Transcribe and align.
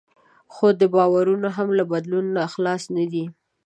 خو 0.53 0.67
دا 0.79 0.87
باورونه 0.95 1.49
هم 1.57 1.67
له 1.77 1.83
بدلون 1.91 2.25
نه 2.35 2.43
خلاص 2.53 2.83
نه 2.95 3.05
دي. 3.11 3.25